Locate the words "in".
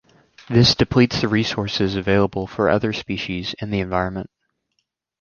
3.61-3.69